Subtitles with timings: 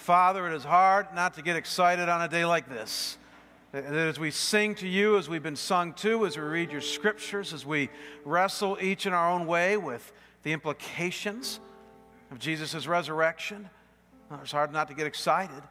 [0.00, 3.18] Father, it is hard not to get excited on a day like this.
[3.74, 7.52] As we sing to you, as we've been sung to, as we read your scriptures,
[7.52, 7.90] as we
[8.24, 10.10] wrestle each in our own way with
[10.42, 11.60] the implications
[12.30, 13.68] of Jesus' resurrection,
[14.40, 15.62] it's hard not to get excited.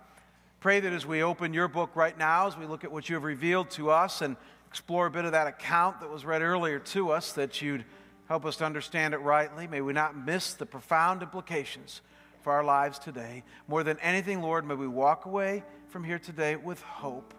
[0.59, 3.15] Pray that as we open your book right now, as we look at what you
[3.15, 4.37] have revealed to us and
[4.67, 7.83] explore a bit of that account that was read earlier to us, that you'd
[8.27, 9.65] help us to understand it rightly.
[9.65, 12.01] May we not miss the profound implications
[12.41, 13.43] for our lives today.
[13.67, 17.33] More than anything, Lord, may we walk away from here today with hope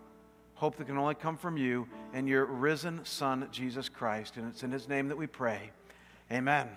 [0.60, 4.36] hope that can only come from you and your risen Son, Jesus Christ.
[4.36, 5.70] And it's in his name that we pray.
[6.30, 6.68] Amen.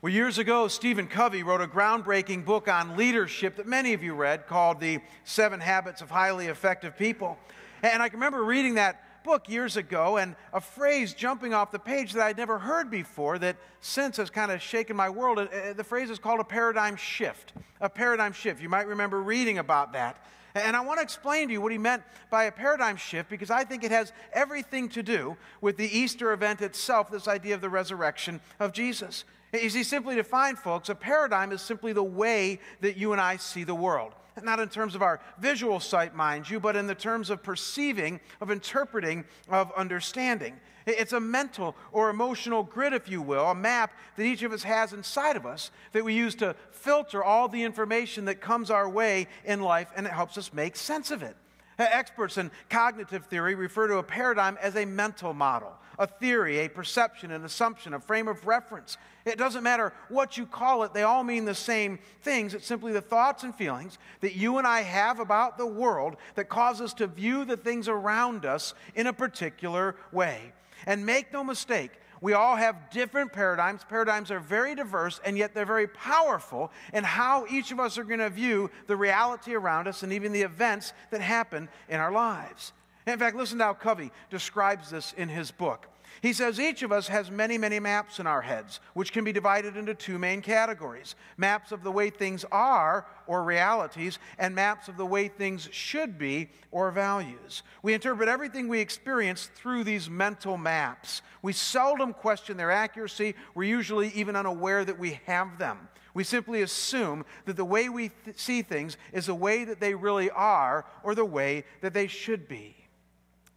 [0.00, 4.14] Well, years ago, Stephen Covey wrote a groundbreaking book on leadership that many of you
[4.14, 7.36] read called The Seven Habits of Highly Effective People.
[7.82, 11.78] And I can remember reading that book years ago and a phrase jumping off the
[11.78, 15.38] page that I'd never heard before that since has kind of shaken my world.
[15.38, 17.52] Uh, the phrase is called a paradigm shift.
[17.82, 18.62] A paradigm shift.
[18.62, 20.24] You might remember reading about that.
[20.54, 23.50] And I want to explain to you what he meant by a paradigm shift because
[23.50, 27.60] I think it has everything to do with the Easter event itself, this idea of
[27.60, 29.24] the resurrection of Jesus.
[29.52, 33.36] You see, simply defined, folks, a paradigm is simply the way that you and I
[33.36, 34.14] see the world.
[34.42, 38.20] Not in terms of our visual sight, mind you, but in the terms of perceiving,
[38.40, 40.58] of interpreting, of understanding.
[40.86, 44.62] It's a mental or emotional grid, if you will, a map that each of us
[44.62, 48.88] has inside of us that we use to filter all the information that comes our
[48.88, 51.36] way in life, and it helps us make sense of it.
[51.78, 56.68] Experts in cognitive theory refer to a paradigm as a mental model, a theory, a
[56.68, 58.96] perception, an assumption, a frame of reference.
[59.24, 62.54] It doesn't matter what you call it, they all mean the same things.
[62.54, 66.48] It's simply the thoughts and feelings that you and I have about the world that
[66.48, 70.52] cause us to view the things around us in a particular way.
[70.86, 73.84] And make no mistake, we all have different paradigms.
[73.88, 78.04] Paradigms are very diverse, and yet they're very powerful in how each of us are
[78.04, 82.12] going to view the reality around us and even the events that happen in our
[82.12, 82.72] lives.
[83.08, 85.88] In fact, listen to how Covey describes this in his book.
[86.20, 89.32] He says each of us has many, many maps in our heads, which can be
[89.32, 94.88] divided into two main categories maps of the way things are, or realities, and maps
[94.88, 97.62] of the way things should be, or values.
[97.82, 101.22] We interpret everything we experience through these mental maps.
[101.40, 105.88] We seldom question their accuracy, we're usually even unaware that we have them.
[106.14, 109.94] We simply assume that the way we th- see things is the way that they
[109.94, 112.77] really are, or the way that they should be.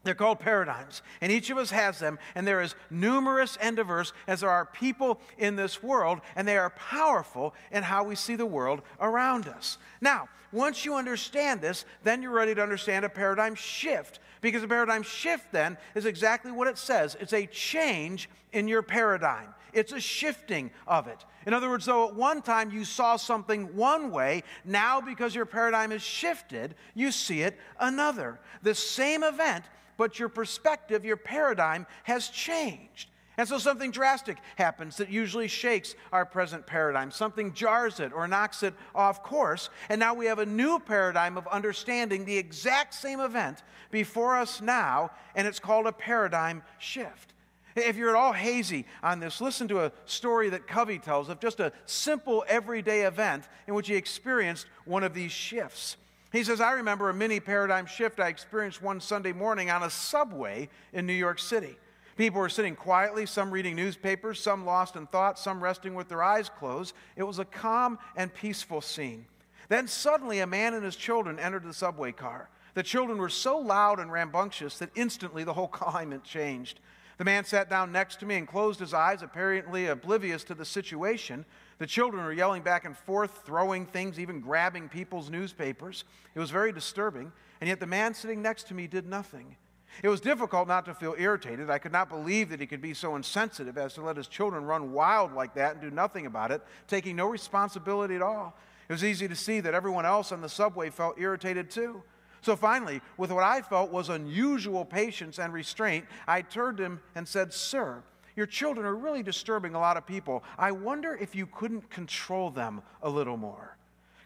[0.03, 4.13] They're called paradigms, and each of us has them, and they're as numerous and diverse
[4.27, 8.35] as there are people in this world, and they are powerful in how we see
[8.35, 9.77] the world around us.
[10.01, 14.67] Now, once you understand this, then you're ready to understand a paradigm shift, because a
[14.67, 19.93] paradigm shift then is exactly what it says it's a change in your paradigm, it's
[19.93, 21.23] a shifting of it.
[21.45, 25.45] In other words, though at one time you saw something one way, now because your
[25.45, 28.39] paradigm is shifted, you see it another.
[28.63, 29.63] The same event
[30.01, 33.11] but your perspective, your paradigm has changed.
[33.37, 37.11] And so something drastic happens that usually shakes our present paradigm.
[37.11, 39.69] Something jars it or knocks it off course.
[39.89, 44.59] And now we have a new paradigm of understanding the exact same event before us
[44.59, 47.35] now, and it's called a paradigm shift.
[47.75, 51.39] If you're at all hazy on this, listen to a story that Covey tells of
[51.39, 55.95] just a simple everyday event in which he experienced one of these shifts.
[56.31, 59.89] He says, I remember a mini paradigm shift I experienced one Sunday morning on a
[59.89, 61.77] subway in New York City.
[62.15, 66.23] People were sitting quietly, some reading newspapers, some lost in thought, some resting with their
[66.23, 66.93] eyes closed.
[67.15, 69.25] It was a calm and peaceful scene.
[69.69, 72.49] Then suddenly, a man and his children entered the subway car.
[72.73, 76.79] The children were so loud and rambunctious that instantly the whole climate changed.
[77.21, 80.65] The man sat down next to me and closed his eyes, apparently oblivious to the
[80.65, 81.45] situation.
[81.77, 86.03] The children were yelling back and forth, throwing things, even grabbing people's newspapers.
[86.33, 89.55] It was very disturbing, and yet the man sitting next to me did nothing.
[90.01, 91.69] It was difficult not to feel irritated.
[91.69, 94.65] I could not believe that he could be so insensitive as to let his children
[94.65, 98.57] run wild like that and do nothing about it, taking no responsibility at all.
[98.89, 102.01] It was easy to see that everyone else on the subway felt irritated too.
[102.41, 107.01] So finally, with what I felt was unusual patience and restraint, I turned to him
[107.13, 108.03] and said, Sir,
[108.35, 110.43] your children are really disturbing a lot of people.
[110.57, 113.77] I wonder if you couldn't control them a little more.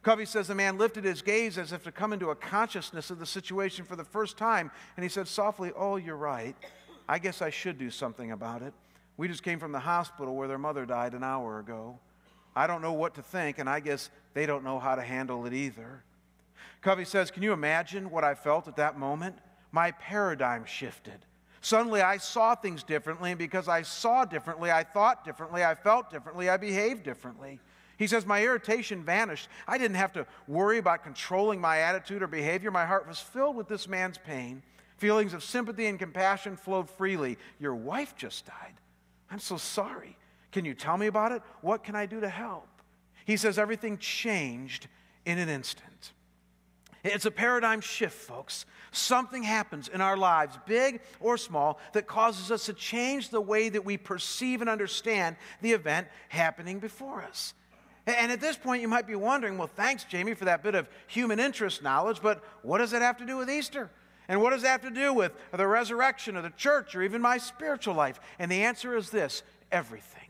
[0.01, 3.19] Covey says the man lifted his gaze as if to come into a consciousness of
[3.19, 6.55] the situation for the first time, and he said softly, Oh, you're right.
[7.09, 8.73] I guess I should do something about it.
[9.17, 11.99] We just came from the hospital where their mother died an hour ago.
[12.55, 15.45] I don't know what to think, and I guess they don't know how to handle
[15.45, 16.03] it either.
[16.81, 19.37] Covey says, Can you imagine what I felt at that moment?
[19.71, 21.25] My paradigm shifted.
[21.61, 26.11] Suddenly I saw things differently, and because I saw differently, I thought differently, I felt
[26.11, 27.59] differently, I behaved differently.
[27.97, 29.49] He says, My irritation vanished.
[29.67, 32.71] I didn't have to worry about controlling my attitude or behavior.
[32.71, 34.61] My heart was filled with this man's pain.
[34.97, 37.37] Feelings of sympathy and compassion flowed freely.
[37.59, 38.75] Your wife just died.
[39.31, 40.17] I'm so sorry.
[40.51, 41.41] Can you tell me about it?
[41.61, 42.67] What can I do to help?
[43.25, 44.87] He says, Everything changed
[45.25, 46.11] in an instant.
[47.05, 48.65] It's a paradigm shift, folks.
[48.91, 53.69] Something happens in our lives, big or small, that causes us to change the way
[53.69, 57.53] that we perceive and understand the event happening before us.
[58.07, 60.87] And at this point, you might be wondering, well, thanks, Jamie, for that bit of
[61.07, 63.91] human interest knowledge, but what does it have to do with Easter?
[64.27, 67.21] And what does that have to do with the resurrection of the church or even
[67.21, 68.19] my spiritual life?
[68.39, 70.21] And the answer is this everything.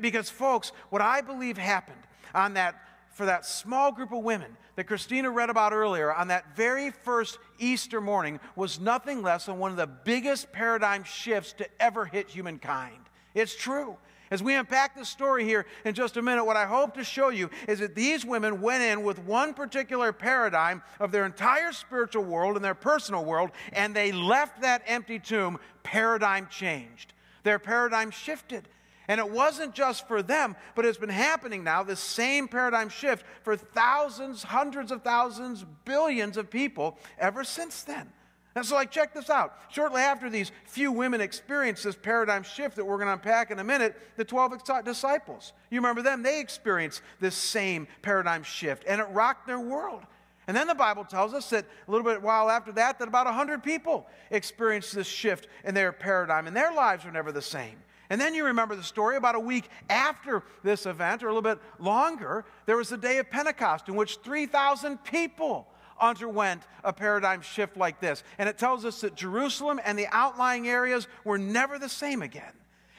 [0.00, 2.00] Because, folks, what I believe happened
[2.34, 2.74] on that,
[3.14, 7.38] for that small group of women that Christina read about earlier on that very first
[7.58, 12.28] Easter morning was nothing less than one of the biggest paradigm shifts to ever hit
[12.28, 12.98] humankind.
[13.34, 13.96] It's true.
[14.30, 17.28] As we unpack the story here in just a minute, what I hope to show
[17.28, 22.24] you is that these women went in with one particular paradigm of their entire spiritual
[22.24, 27.12] world and their personal world, and they left that empty tomb paradigm changed.
[27.44, 28.68] Their paradigm shifted.
[29.08, 33.24] And it wasn't just for them, but it's been happening now, this same paradigm shift
[33.42, 38.10] for thousands, hundreds of thousands, billions of people ever since then.
[38.56, 39.58] And so, like, check this out.
[39.70, 43.58] Shortly after these few women experienced this paradigm shift that we're going to unpack in
[43.58, 46.22] a minute, the 12 disciples, you remember them?
[46.22, 50.02] They experienced this same paradigm shift, and it rocked their world.
[50.46, 53.26] And then the Bible tells us that a little bit while after that, that about
[53.26, 57.76] 100 people experienced this shift in their paradigm, and their lives were never the same.
[58.10, 61.42] And then you remember the story about a week after this event, or a little
[61.42, 65.68] bit longer, there was the day of Pentecost in which 3,000 people
[66.00, 68.22] underwent a paradigm shift like this.
[68.38, 72.52] And it tells us that Jerusalem and the outlying areas were never the same again.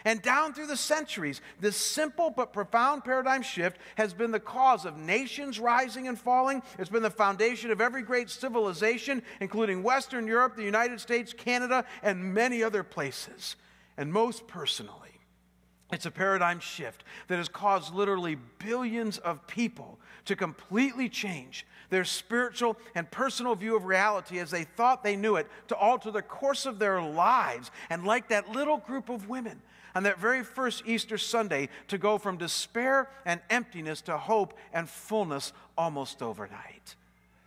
[0.06, 4.86] And down through the centuries, this simple but profound paradigm shift has been the cause
[4.86, 6.62] of nations rising and falling.
[6.78, 11.86] It's been the foundation of every great civilization, including Western Europe, the United States, Canada,
[12.04, 13.56] and many other places.
[13.98, 15.20] And most personally,
[15.92, 22.04] it's a paradigm shift that has caused literally billions of people to completely change their
[22.04, 26.22] spiritual and personal view of reality as they thought they knew it, to alter the
[26.22, 27.70] course of their lives.
[27.90, 29.62] And like that little group of women
[29.96, 34.90] on that very first Easter Sunday, to go from despair and emptiness to hope and
[34.90, 36.96] fullness almost overnight.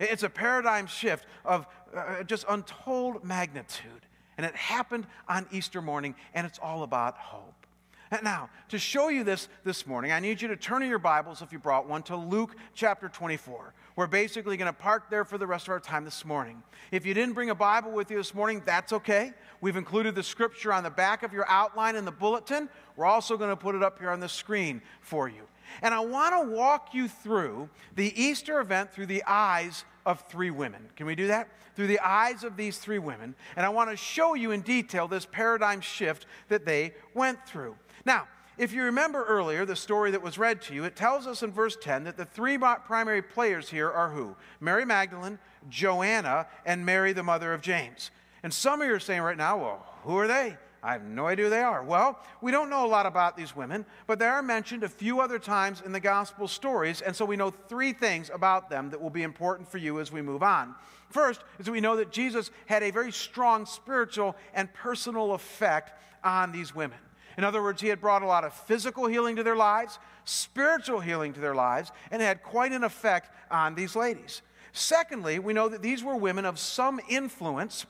[0.00, 4.06] It's a paradigm shift of uh, just untold magnitude.
[4.38, 7.66] And it happened on Easter morning, and it's all about hope.
[8.10, 10.98] And Now, to show you this this morning, I need you to turn in your
[10.98, 13.74] Bibles, if you brought one, to Luke chapter 24.
[13.96, 16.62] We're basically going to park there for the rest of our time this morning.
[16.90, 19.34] If you didn't bring a Bible with you this morning, that's okay.
[19.60, 22.70] We've included the scripture on the back of your outline in the bulletin.
[22.96, 25.42] We're also going to put it up here on the screen for you.
[25.82, 30.50] And I want to walk you through the Easter event through the eyes of three
[30.50, 30.88] women.
[30.96, 31.48] Can we do that?
[31.76, 33.34] Through the eyes of these three women.
[33.56, 37.76] And I want to show you in detail this paradigm shift that they went through.
[38.06, 38.26] Now,
[38.56, 41.52] if you remember earlier the story that was read to you, it tells us in
[41.52, 44.34] verse 10 that the three primary players here are who?
[44.60, 45.38] Mary Magdalene,
[45.68, 48.10] Joanna, and Mary, the mother of James.
[48.42, 50.56] And some of you are saying right now, well, who are they?
[50.82, 51.82] I have no idea who they are.
[51.82, 55.20] Well, we don't know a lot about these women, but they are mentioned a few
[55.20, 59.00] other times in the gospel stories, and so we know three things about them that
[59.00, 60.76] will be important for you as we move on.
[61.10, 65.92] First is that we know that Jesus had a very strong spiritual and personal effect
[66.22, 66.98] on these women.
[67.36, 71.00] In other words, he had brought a lot of physical healing to their lives, spiritual
[71.00, 74.42] healing to their lives, and had quite an effect on these ladies.
[74.72, 77.86] Secondly, we know that these were women of some influence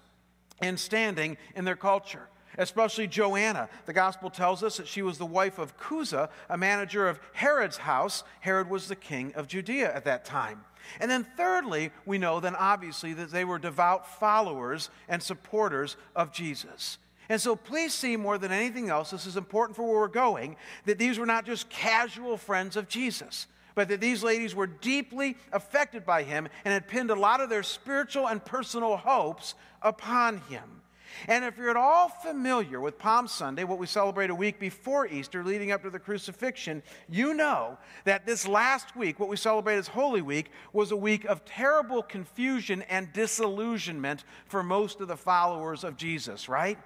[0.60, 3.68] and standing in their culture especially Joanna.
[3.86, 7.78] The gospel tells us that she was the wife of Chuza, a manager of Herod's
[7.78, 8.24] house.
[8.40, 10.64] Herod was the king of Judea at that time.
[11.00, 16.32] And then, thirdly, we know then obviously that they were devout followers and supporters of
[16.32, 16.98] Jesus.
[17.28, 20.56] And so please see more than anything else, this is important for where we're going,
[20.86, 25.36] that these were not just casual friends of Jesus, but that these ladies were deeply
[25.52, 30.38] affected by him and had pinned a lot of their spiritual and personal hopes upon
[30.48, 30.80] him.
[31.26, 35.06] And if you're at all familiar with Palm Sunday, what we celebrate a week before
[35.06, 39.76] Easter, leading up to the crucifixion, you know that this last week, what we celebrate
[39.76, 45.16] as Holy Week, was a week of terrible confusion and disillusionment for most of the
[45.16, 46.78] followers of Jesus, right?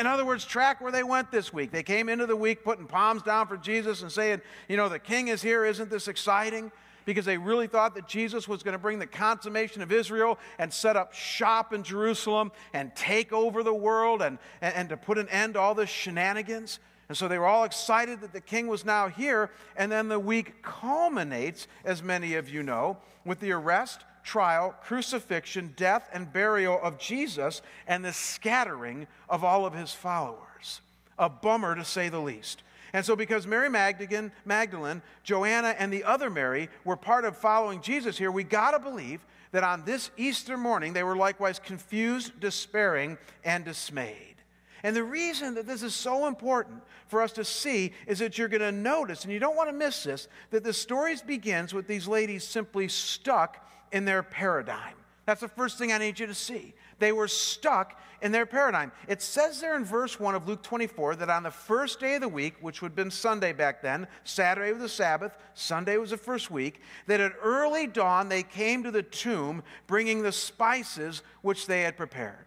[0.00, 1.70] In other words, track where they went this week.
[1.70, 4.98] They came into the week putting palms down for Jesus and saying, you know, the
[4.98, 5.64] king is here.
[5.64, 6.72] Isn't this exciting?
[7.06, 10.70] Because they really thought that Jesus was going to bring the consummation of Israel and
[10.70, 15.16] set up shop in Jerusalem and take over the world and, and, and to put
[15.16, 16.80] an end to all the shenanigans.
[17.08, 19.50] And so they were all excited that the king was now here.
[19.76, 25.72] And then the week culminates, as many of you know, with the arrest, trial, crucifixion,
[25.76, 30.80] death, and burial of Jesus and the scattering of all of his followers.
[31.18, 32.62] A bummer to say the least.
[32.96, 37.82] And so, because Mary Magdalene, Magdalene, Joanna, and the other Mary were part of following
[37.82, 42.40] Jesus here, we got to believe that on this Easter morning they were likewise confused,
[42.40, 44.36] despairing, and dismayed.
[44.82, 48.48] And the reason that this is so important for us to see is that you're
[48.48, 51.86] going to notice, and you don't want to miss this, that the story begins with
[51.86, 53.62] these ladies simply stuck
[53.92, 54.94] in their paradigm.
[55.26, 56.72] That's the first thing I need you to see.
[57.00, 58.92] They were stuck in their paradigm.
[59.08, 62.20] It says there in verse 1 of Luke 24 that on the first day of
[62.20, 66.10] the week, which would have been Sunday back then, Saturday was the Sabbath, Sunday was
[66.10, 71.22] the first week, that at early dawn they came to the tomb bringing the spices
[71.42, 72.46] which they had prepared.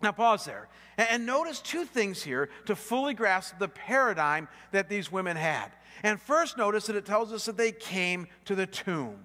[0.00, 0.68] Now, pause there.
[0.96, 5.70] And notice two things here to fully grasp the paradigm that these women had.
[6.02, 9.18] And first, notice that it tells us that they came to the tomb.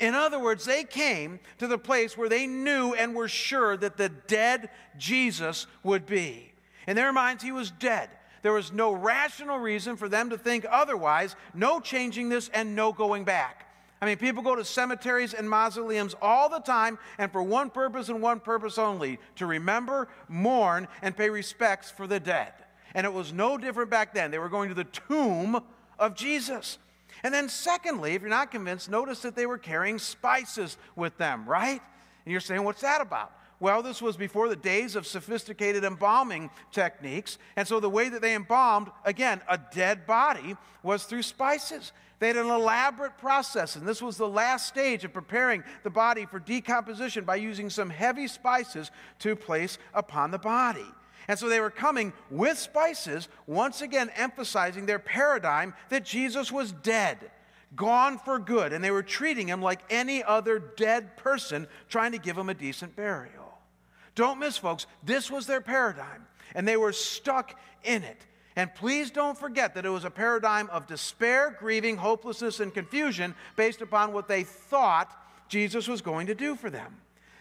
[0.00, 3.96] In other words, they came to the place where they knew and were sure that
[3.96, 6.52] the dead Jesus would be.
[6.86, 8.08] In their minds, he was dead.
[8.42, 12.92] There was no rational reason for them to think otherwise, no changing this and no
[12.92, 13.66] going back.
[14.00, 18.08] I mean, people go to cemeteries and mausoleums all the time, and for one purpose
[18.08, 22.52] and one purpose only to remember, mourn, and pay respects for the dead.
[22.94, 24.30] And it was no different back then.
[24.30, 25.60] They were going to the tomb
[25.98, 26.78] of Jesus.
[27.22, 31.48] And then, secondly, if you're not convinced, notice that they were carrying spices with them,
[31.48, 31.80] right?
[32.24, 33.32] And you're saying, what's that about?
[33.60, 37.38] Well, this was before the days of sophisticated embalming techniques.
[37.56, 41.92] And so the way that they embalmed, again, a dead body was through spices.
[42.20, 46.26] They had an elaborate process, and this was the last stage of preparing the body
[46.26, 50.86] for decomposition by using some heavy spices to place upon the body.
[51.28, 56.72] And so they were coming with spices, once again emphasizing their paradigm that Jesus was
[56.72, 57.30] dead,
[57.76, 62.18] gone for good, and they were treating him like any other dead person, trying to
[62.18, 63.58] give him a decent burial.
[64.14, 67.54] Don't miss, folks, this was their paradigm, and they were stuck
[67.84, 68.24] in it.
[68.56, 73.36] And please don't forget that it was a paradigm of despair, grieving, hopelessness, and confusion
[73.54, 75.14] based upon what they thought
[75.48, 76.96] Jesus was going to do for them.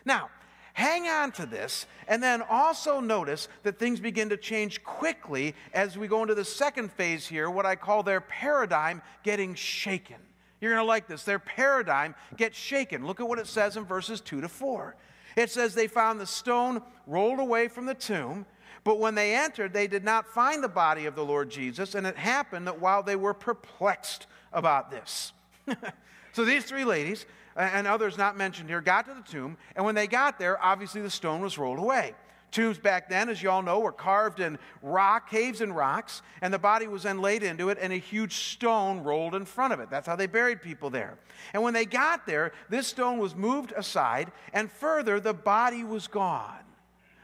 [0.06, 0.30] Now,
[0.78, 5.98] hang on to this, and then also notice that things begin to change quickly as
[5.98, 10.18] we go into the second phase here, what I call their paradigm getting shaken.
[10.62, 11.24] You're going to like this.
[11.24, 13.08] Their paradigm gets shaken.
[13.08, 14.96] Look at what it says in verses 2 to 4.
[15.36, 18.46] It says, They found the stone rolled away from the tomb.
[18.84, 22.06] But when they entered, they did not find the body of the Lord Jesus, and
[22.06, 25.34] it happened that while they were perplexed about this.
[26.34, 27.26] so these three ladies,
[27.58, 31.02] and others not mentioned here, got to the tomb, and when they got there, obviously
[31.02, 32.14] the stone was rolled away.
[32.52, 36.54] Tombs back then, as you all know, were carved in rock, caves and rocks, and
[36.54, 39.82] the body was then laid into it, and a huge stone rolled in front of
[39.82, 39.90] it.
[39.90, 41.18] That's how they buried people there.
[41.54, 46.08] And when they got there, this stone was moved aside, and further, the body was
[46.08, 46.64] gone.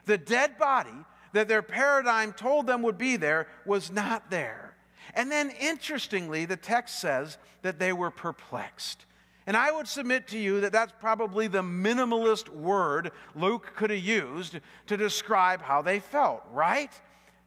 [0.06, 0.92] The dead body
[1.32, 4.76] that their paradigm told them would be there was not there.
[5.14, 9.06] And then, interestingly, the text says that they were perplexed.
[9.46, 14.00] And I would submit to you that that's probably the minimalist word Luke could have
[14.00, 16.92] used to describe how they felt, right?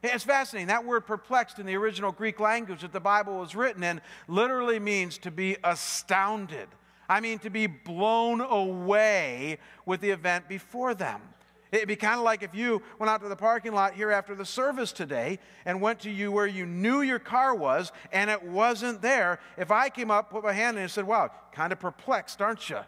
[0.03, 0.67] It's fascinating.
[0.67, 4.79] That word perplexed in the original Greek language that the Bible was written in literally
[4.79, 6.67] means to be astounded.
[7.09, 11.21] I mean, to be blown away with the event before them.
[11.71, 14.35] It'd be kind of like if you went out to the parking lot here after
[14.35, 18.41] the service today and went to you where you knew your car was and it
[18.41, 19.39] wasn't there.
[19.57, 22.69] If I came up, put my hand in and said, Wow, kind of perplexed, aren't
[22.69, 22.79] you?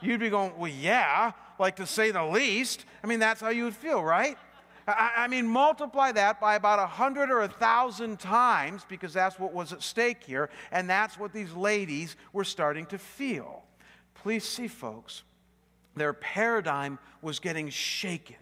[0.00, 2.84] You'd be going, Well, yeah, like to say the least.
[3.02, 4.36] I mean, that's how you would feel, right?
[4.86, 9.38] I, I mean, multiply that by about a hundred or a thousand times because that's
[9.38, 13.62] what was at stake here, and that's what these ladies were starting to feel.
[14.14, 15.22] Please see, folks
[15.96, 18.36] their paradigm was getting shaken.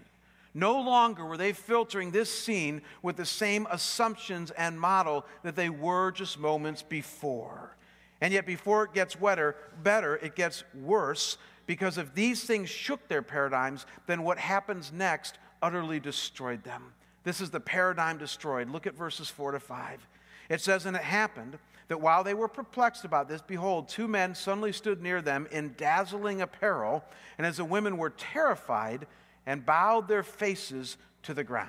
[0.54, 5.70] No longer were they filtering this scene with the same assumptions and model that they
[5.70, 7.76] were just moments before.
[8.20, 13.08] And yet, before it gets wetter, better, it gets worse because if these things shook
[13.08, 16.92] their paradigms, then what happens next utterly destroyed them.
[17.24, 18.68] This is the paradigm destroyed.
[18.68, 20.06] Look at verses 4 to 5.
[20.48, 21.58] It says, And it happened
[21.92, 25.74] that while they were perplexed about this, behold, two men suddenly stood near them in
[25.76, 27.04] dazzling apparel,
[27.36, 29.06] and as the women were terrified
[29.44, 31.68] and bowed their faces to the ground.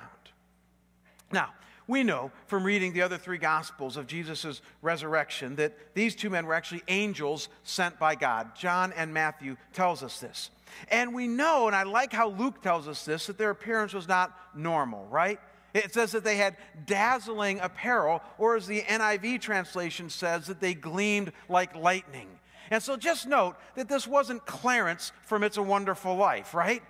[1.30, 1.50] Now,
[1.86, 6.46] we know from reading the other three gospels of Jesus' resurrection that these two men
[6.46, 8.56] were actually angels sent by God.
[8.56, 10.48] John and Matthew tells us this.
[10.88, 14.08] And we know, and I like how Luke tells us this, that their appearance was
[14.08, 15.38] not normal, right?
[15.74, 20.72] It says that they had dazzling apparel, or as the NIV translation says, that they
[20.72, 22.28] gleamed like lightning.
[22.70, 26.82] And so just note that this wasn't Clarence from It's a Wonderful Life, right?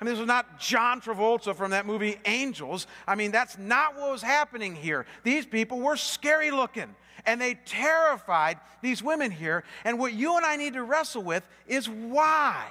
[0.00, 2.86] I mean, this was not John Travolta from that movie Angels.
[3.06, 5.04] I mean, that's not what was happening here.
[5.22, 6.94] These people were scary looking
[7.26, 9.62] and they terrified these women here.
[9.84, 12.66] And what you and I need to wrestle with is why.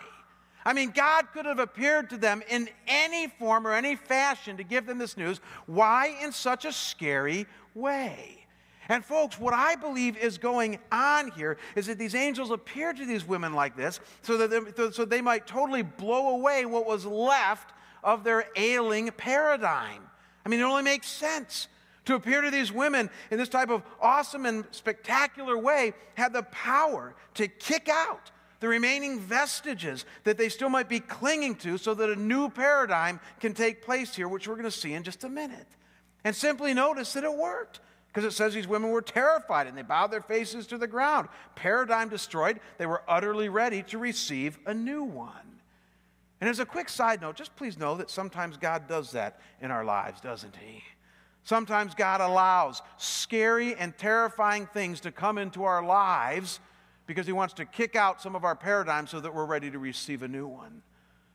[0.65, 4.63] I mean, God could have appeared to them in any form or any fashion to
[4.63, 5.39] give them this news.
[5.67, 8.45] Why in such a scary way?
[8.89, 13.05] And, folks, what I believe is going on here is that these angels appeared to
[13.05, 17.05] these women like this so that they, so they might totally blow away what was
[17.05, 17.71] left
[18.03, 20.01] of their ailing paradigm.
[20.45, 21.67] I mean, it only makes sense.
[22.05, 26.41] To appear to these women in this type of awesome and spectacular way had the
[26.43, 31.93] power to kick out the remaining vestiges that they still might be clinging to so
[31.93, 35.23] that a new paradigm can take place here, which we're going to see in just
[35.23, 35.67] a minute.
[36.23, 37.79] And simply notice that it worked.
[38.07, 41.29] Because it says these women were terrified and they bowed their faces to the ground.
[41.55, 45.59] Paradigm destroyed, they were utterly ready to receive a new one.
[46.41, 49.69] And as a quick side note, just please know that sometimes God does that in
[49.69, 50.81] our lives, doesn't He?
[51.43, 56.59] Sometimes God allows scary and terrifying things to come into our lives
[57.09, 59.79] because He wants to kick out some of our paradigms so that we're ready to
[59.79, 60.83] receive a new one.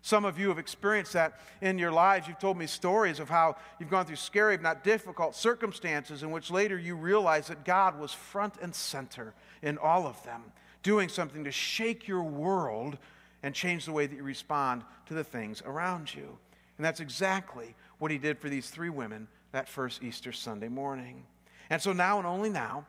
[0.02, 2.28] Some of you have experienced that in your lives.
[2.28, 6.30] You've told me stories of how you've gone through scary, if not difficult, circumstances in
[6.30, 10.44] which later you realize that God was front and center in all of them,
[10.84, 12.96] doing something to shake your world
[13.42, 16.38] and change the way that you respond to the things around you.
[16.78, 21.24] And that's exactly what he did for these three women that first Easter Sunday morning.
[21.68, 22.86] And so now and only now,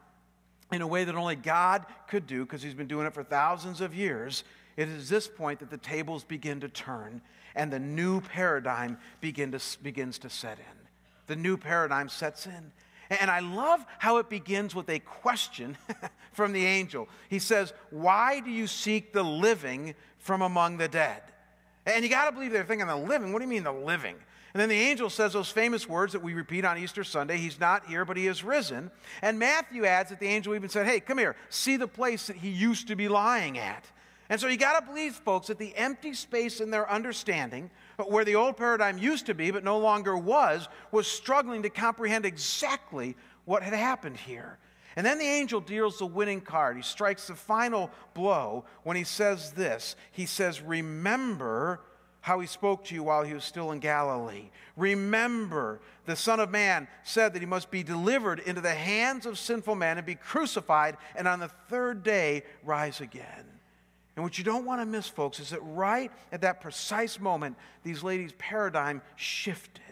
[0.72, 3.82] in a way that only God could do, because he's been doing it for thousands
[3.82, 4.44] of years,
[4.78, 7.22] it is this point that the tables begin to turn
[7.56, 10.88] and the new paradigm begin to, begins to set in.
[11.28, 12.72] The new paradigm sets in.
[13.10, 15.78] And I love how it begins with a question
[16.34, 17.08] from the angel.
[17.30, 21.22] He says, Why do you seek the living from among the dead?
[21.86, 23.32] And you got to believe they're thinking the living.
[23.32, 24.16] What do you mean the living?
[24.56, 27.60] And then the angel says those famous words that we repeat on Easter Sunday He's
[27.60, 28.90] not here, but he is risen.
[29.22, 32.38] And Matthew adds that the angel even said, Hey, come here, see the place that
[32.38, 33.84] he used to be lying at.
[34.30, 38.04] And so you got to believe, folks, that the empty space in their understanding, uh,
[38.04, 42.26] where the old paradigm used to be but no longer was, was struggling to comprehend
[42.26, 44.58] exactly what had happened here.
[44.96, 46.78] And then the angel deals the winning card.
[46.78, 51.82] He strikes the final blow when he says this He says, Remember
[52.26, 54.50] how he spoke to you while he was still in Galilee.
[54.76, 59.38] Remember, the Son of Man said that he must be delivered into the hands of
[59.38, 63.46] sinful men and be crucified, and on the third day rise again.
[64.16, 67.58] And what you don't want to miss, folks, is that right at that precise moment,
[67.84, 69.84] these ladies' paradigm shifted.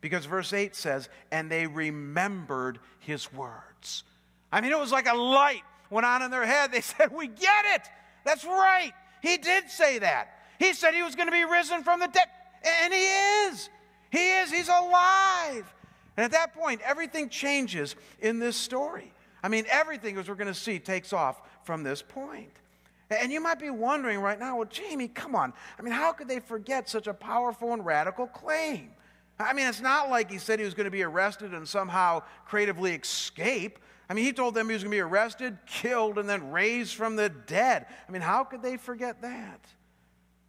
[0.00, 4.04] Because verse 8 says, and they remembered his words.
[4.50, 6.72] I mean, it was like a light went on in their head.
[6.72, 7.82] They said, We get it.
[8.24, 8.92] That's right.
[9.20, 10.38] He did say that.
[10.58, 12.28] He said he was going to be risen from the dead.
[12.64, 13.68] And he is.
[14.10, 14.50] He is.
[14.50, 15.74] He's alive.
[16.16, 19.12] And at that point, everything changes in this story.
[19.42, 22.52] I mean, everything, as we're going to see, takes off from this point.
[23.10, 25.52] And you might be wondering right now, well, Jamie, come on.
[25.78, 28.90] I mean, how could they forget such a powerful and radical claim?
[29.38, 32.22] I mean, it's not like he said he was going to be arrested and somehow
[32.46, 33.78] creatively escape.
[34.08, 36.94] I mean, he told them he was going to be arrested, killed, and then raised
[36.94, 37.86] from the dead.
[38.08, 39.60] I mean, how could they forget that?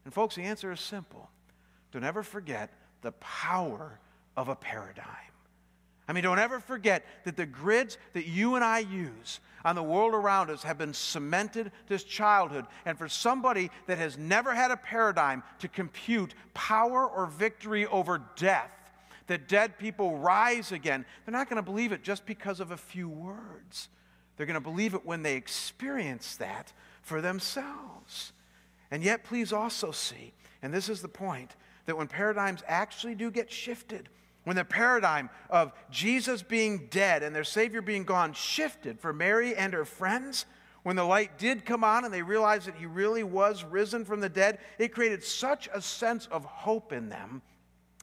[0.05, 1.29] And, folks, the answer is simple
[1.91, 3.99] don't ever forget the power
[4.35, 5.05] of a paradigm.
[6.07, 9.83] I mean, don't ever forget that the grids that you and I use on the
[9.83, 12.65] world around us have been cemented this childhood.
[12.85, 18.21] And for somebody that has never had a paradigm to compute power or victory over
[18.35, 18.71] death,
[19.27, 22.77] that dead people rise again, they're not going to believe it just because of a
[22.77, 23.87] few words.
[24.35, 28.33] They're going to believe it when they experience that for themselves.
[28.93, 31.55] And yet, please also see, and this is the point,
[31.87, 34.07] that when paradigms actually do get shifted,
[34.43, 39.55] when the paradigm of Jesus being dead and their Savior being gone shifted for Mary
[39.55, 40.45] and her friends,
[40.83, 44.19] when the light did come on and they realized that he really was risen from
[44.19, 47.41] the dead, it created such a sense of hope in them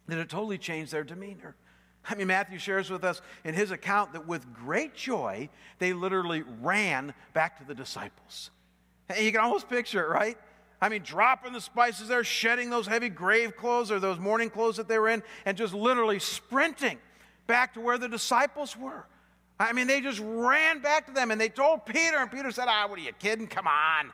[0.09, 1.55] that it totally changed their demeanor.
[2.05, 6.42] I mean, Matthew shares with us in his account that with great joy, they literally
[6.61, 8.50] ran back to the disciples.
[9.09, 10.37] And you can almost picture it, right?
[10.80, 14.78] I mean, dropping the spices there, shedding those heavy grave clothes or those mourning clothes
[14.78, 16.98] that they were in, and just literally sprinting
[17.46, 19.04] back to where the disciples were.
[19.58, 22.64] I mean, they just ran back to them and they told Peter, and Peter said,
[22.68, 23.46] Ah, what are you kidding?
[23.46, 24.10] Come on.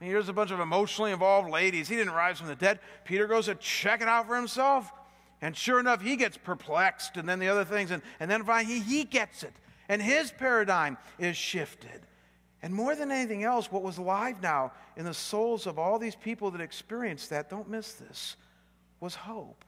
[0.00, 1.88] And here's a bunch of emotionally involved ladies.
[1.88, 2.80] He didn't rise from the dead.
[3.04, 4.92] Peter goes to check it out for himself.
[5.40, 8.74] And sure enough, he gets perplexed, and then the other things, and, and then finally
[8.74, 9.52] he, he gets it.
[9.88, 12.00] And his paradigm is shifted.
[12.62, 16.16] And more than anything else, what was alive now in the souls of all these
[16.16, 18.36] people that experienced that, don't miss this,
[19.00, 19.64] was hope.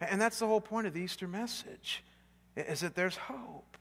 [0.00, 2.04] And that's the whole point of the Easter message,
[2.56, 3.76] is that there's hope.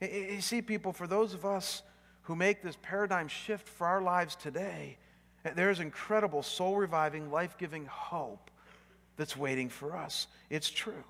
[0.00, 1.82] You see, people, for those of us
[2.22, 4.96] who make this paradigm shift for our lives today,
[5.56, 8.50] there's incredible soul reviving, life giving hope
[9.16, 10.28] that's waiting for us.
[10.48, 11.04] It's true.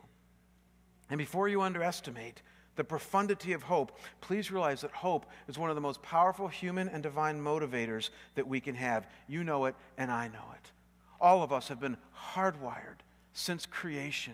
[1.10, 2.40] And before you underestimate
[2.80, 6.88] the profundity of hope, please realize that hope is one of the most powerful human
[6.88, 9.06] and divine motivators that we can have.
[9.28, 10.72] You know it, and I know it.
[11.20, 11.98] All of us have been
[12.32, 13.00] hardwired
[13.34, 14.32] since creation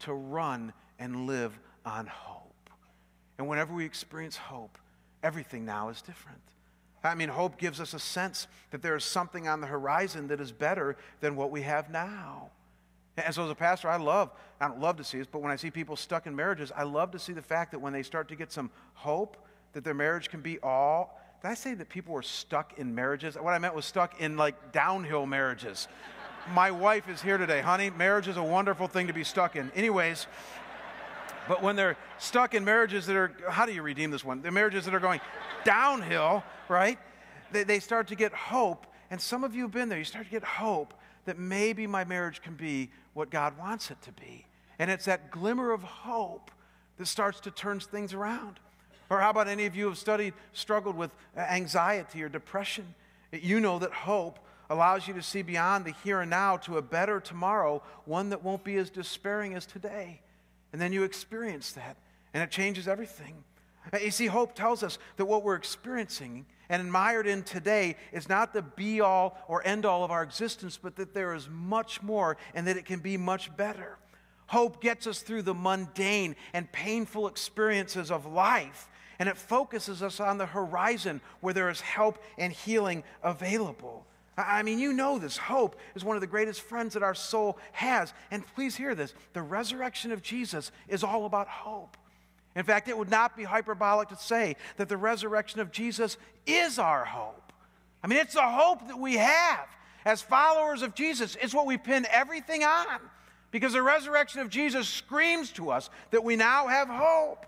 [0.00, 2.68] to run and live on hope.
[3.38, 4.76] And whenever we experience hope,
[5.22, 6.42] everything now is different.
[7.02, 10.42] I mean, hope gives us a sense that there is something on the horizon that
[10.42, 12.50] is better than what we have now.
[13.24, 15.50] And so, as a pastor, I love, I don't love to see this, but when
[15.50, 18.02] I see people stuck in marriages, I love to see the fact that when they
[18.02, 19.36] start to get some hope,
[19.72, 21.20] that their marriage can be all.
[21.42, 23.36] Did I say that people were stuck in marriages?
[23.36, 25.88] What I meant was stuck in like downhill marriages.
[26.54, 27.90] My wife is here today, honey.
[27.90, 29.70] Marriage is a wonderful thing to be stuck in.
[29.74, 30.26] Anyways,
[31.46, 34.42] but when they're stuck in marriages that are, how do you redeem this one?
[34.42, 35.20] The marriages that are going
[35.64, 36.98] downhill, right?
[37.52, 38.86] They, they start to get hope.
[39.10, 39.98] And some of you have been there.
[39.98, 44.00] You start to get hope that maybe my marriage can be what God wants it
[44.02, 44.46] to be.
[44.78, 46.50] And it's that glimmer of hope
[46.96, 48.60] that starts to turn things around.
[49.10, 52.94] Or how about any of you who have studied, struggled with anxiety or depression?
[53.32, 54.38] You know that hope
[54.70, 58.44] allows you to see beyond the here and now to a better tomorrow, one that
[58.44, 60.20] won't be as despairing as today.
[60.72, 61.96] And then you experience that,
[62.34, 63.42] and it changes everything.
[64.00, 68.52] You see, hope tells us that what we're experiencing and admired in today is not
[68.52, 72.36] the be all or end all of our existence, but that there is much more
[72.54, 73.98] and that it can be much better.
[74.48, 80.20] Hope gets us through the mundane and painful experiences of life, and it focuses us
[80.20, 84.06] on the horizon where there is help and healing available.
[84.38, 85.36] I mean, you know this.
[85.36, 88.14] Hope is one of the greatest friends that our soul has.
[88.30, 91.96] And please hear this the resurrection of Jesus is all about hope.
[92.58, 96.80] In fact, it would not be hyperbolic to say that the resurrection of Jesus is
[96.80, 97.52] our hope.
[98.02, 99.68] I mean, it's the hope that we have
[100.04, 101.36] as followers of Jesus.
[101.40, 102.98] It's what we pin everything on
[103.52, 107.46] because the resurrection of Jesus screams to us that we now have hope.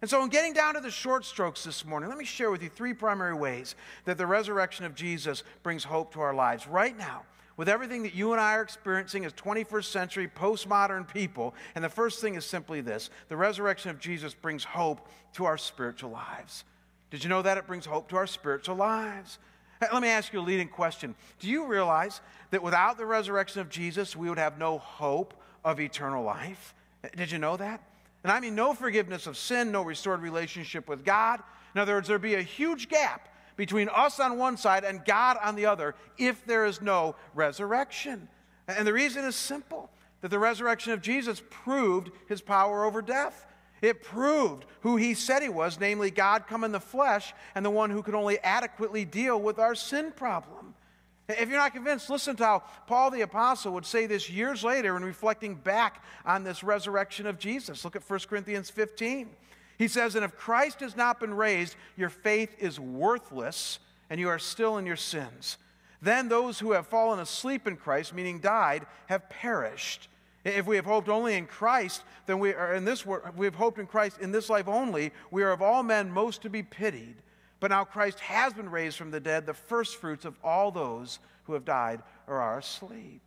[0.00, 2.60] And so, in getting down to the short strokes this morning, let me share with
[2.60, 6.66] you three primary ways that the resurrection of Jesus brings hope to our lives.
[6.66, 7.22] Right now,
[7.58, 11.90] with everything that you and I are experiencing as 21st century postmodern people, and the
[11.90, 16.64] first thing is simply this the resurrection of Jesus brings hope to our spiritual lives.
[17.10, 17.58] Did you know that?
[17.58, 19.38] It brings hope to our spiritual lives.
[19.80, 21.14] Let me ask you a leading question.
[21.40, 25.80] Do you realize that without the resurrection of Jesus, we would have no hope of
[25.80, 26.74] eternal life?
[27.16, 27.82] Did you know that?
[28.22, 31.40] And I mean no forgiveness of sin, no restored relationship with God.
[31.74, 35.36] In other words, there'd be a huge gap between us on one side and God
[35.42, 38.28] on the other if there is no resurrection.
[38.68, 39.90] And the reason is simple
[40.20, 43.46] that the resurrection of Jesus proved his power over death.
[43.82, 47.70] It proved who he said he was, namely God come in the flesh and the
[47.70, 50.74] one who could only adequately deal with our sin problem.
[51.28, 54.96] If you're not convinced, listen to how Paul the Apostle would say this years later
[54.96, 57.84] in reflecting back on this resurrection of Jesus.
[57.84, 59.28] Look at 1 Corinthians 15.
[59.78, 63.78] He says, And if Christ has not been raised, your faith is worthless
[64.10, 65.56] and you are still in your sins.
[66.02, 70.08] Then those who have fallen asleep in Christ, meaning died, have perished.
[70.44, 73.78] If we have hoped only in Christ, then we are in this we have hoped
[73.78, 77.16] in Christ in this life only, we are of all men most to be pitied.
[77.60, 81.54] But now Christ has been raised from the dead, the firstfruits of all those who
[81.54, 83.20] have died or are asleep.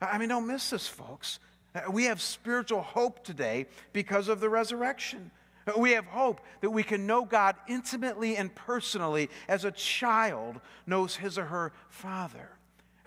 [0.00, 1.38] I mean, don't miss this, folks.
[1.74, 5.30] Uh, we have spiritual hope today because of the resurrection.
[5.74, 11.16] We have hope that we can know God intimately and personally as a child knows
[11.16, 12.50] his or her father.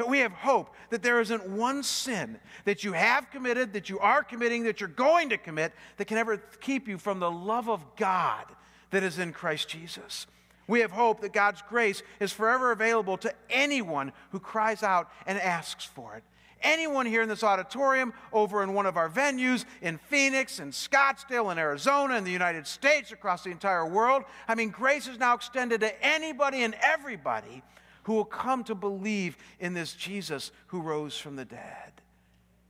[0.08, 4.24] We have hope that there isn't one sin that you have committed, that you are
[4.24, 7.84] committing, that you're going to commit that can ever keep you from the love of
[7.96, 8.46] God
[8.92, 10.26] that is in Christ Jesus.
[10.68, 15.40] We have hope that God's grace is forever available to anyone who cries out and
[15.40, 16.24] asks for it.
[16.62, 21.52] Anyone here in this auditorium, over in one of our venues, in Phoenix, in Scottsdale,
[21.52, 24.24] in Arizona, in the United States, across the entire world.
[24.48, 27.64] I mean, grace is now extended to anybody and everybody
[28.04, 31.94] who will come to believe in this Jesus who rose from the dead.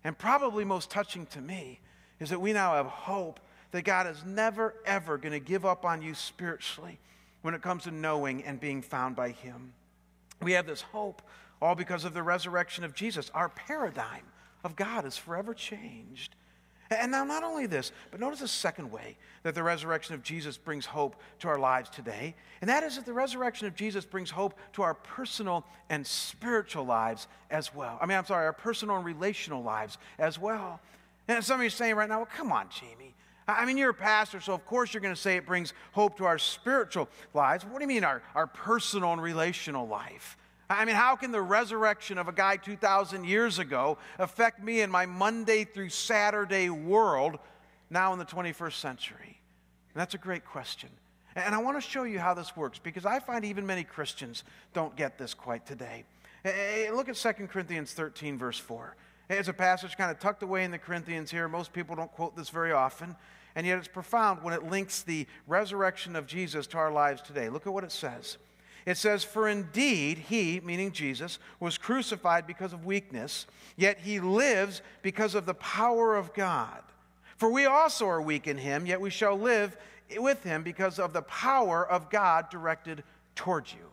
[0.03, 1.79] And probably most touching to me
[2.19, 3.39] is that we now have hope
[3.71, 6.99] that God is never, ever going to give up on you spiritually
[7.41, 9.73] when it comes to knowing and being found by Him.
[10.41, 11.21] We have this hope
[11.61, 13.29] all because of the resurrection of Jesus.
[13.33, 14.23] Our paradigm
[14.63, 16.35] of God is forever changed.
[16.91, 20.57] And now, not only this, but notice the second way that the resurrection of Jesus
[20.57, 22.33] brings hope to our lives today.
[22.61, 26.85] And that is that the resurrection of Jesus brings hope to our personal and spiritual
[26.85, 27.99] lives as well.
[28.01, 30.79] I mean, I'm sorry, our personal and relational lives as well.
[31.27, 33.13] And some of you are saying right now, well, come on, Jamie.
[33.47, 36.17] I mean, you're a pastor, so of course you're going to say it brings hope
[36.17, 37.65] to our spiritual lives.
[37.65, 40.37] What do you mean, our, our personal and relational life?
[40.69, 44.91] I mean, how can the resurrection of a guy 2,000 years ago affect me in
[44.91, 47.39] my Monday through Saturday world
[47.89, 49.39] now in the 21st century?
[49.93, 50.89] And that's a great question.
[51.35, 54.43] And I want to show you how this works because I find even many Christians
[54.73, 56.03] don't get this quite today.
[56.93, 58.95] Look at 2 Corinthians 13, verse 4.
[59.29, 61.47] It's a passage kind of tucked away in the Corinthians here.
[61.47, 63.15] Most people don't quote this very often.
[63.55, 67.49] And yet it's profound when it links the resurrection of Jesus to our lives today.
[67.49, 68.37] Look at what it says.
[68.85, 74.81] It says, For indeed he, meaning Jesus, was crucified because of weakness, yet he lives
[75.01, 76.81] because of the power of God.
[77.37, 79.77] For we also are weak in him, yet we shall live
[80.17, 83.03] with him because of the power of God directed
[83.35, 83.89] towards you.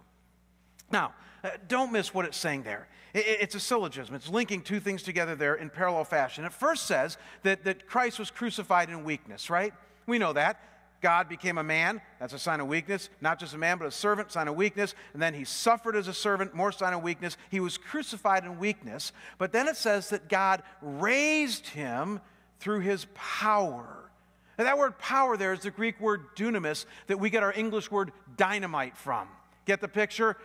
[0.90, 2.88] Now, uh, don't miss what it's saying there.
[3.14, 4.14] It's a syllogism.
[4.14, 6.44] It's linking two things together there in parallel fashion.
[6.44, 9.72] It first says that, that Christ was crucified in weakness, right?
[10.07, 10.61] We know that.
[11.00, 12.00] God became a man.
[12.18, 13.11] That's a sign of weakness.
[13.20, 14.94] Not just a man, but a servant, sign of weakness.
[15.12, 17.37] And then he suffered as a servant, more sign of weakness.
[17.50, 19.12] He was crucified in weakness.
[19.38, 22.20] But then it says that God raised him
[22.61, 24.11] through his power.
[24.59, 27.90] And that word power there is the Greek word dunamis that we get our English
[27.90, 29.28] word dynamite from.
[29.66, 30.37] Get the picture?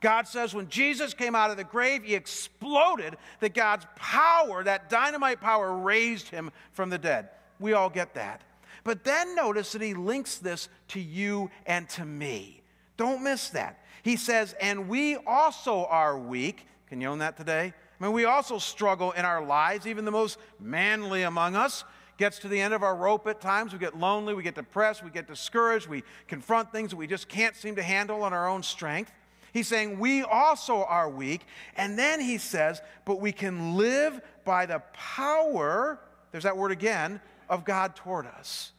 [0.00, 4.90] God says when Jesus came out of the grave, he exploded, that God's power, that
[4.90, 7.28] dynamite power, raised him from the dead.
[7.58, 8.40] We all get that.
[8.84, 12.62] But then notice that he links this to you and to me.
[12.96, 13.84] Don't miss that.
[14.02, 16.66] He says, and we also are weak.
[16.88, 17.72] Can you own that today?
[18.00, 21.84] I mean, we also struggle in our lives, even the most manly among us
[22.16, 23.72] gets to the end of our rope at times.
[23.72, 27.28] We get lonely, we get depressed, we get discouraged, we confront things that we just
[27.28, 29.10] can't seem to handle on our own strength.
[29.52, 31.46] He's saying we also are weak.
[31.76, 35.98] And then he says, but we can live by the power,
[36.30, 38.72] there's that word again, of God toward us.